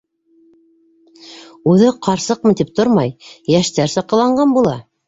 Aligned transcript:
Үҙе, 1.73 1.91
ҡарсыҡмын 2.09 2.61
тип 2.63 2.75
тормай, 2.81 3.17
йәштәрсә 3.57 4.09
ҡыланған 4.13 4.61
була. 4.61 4.81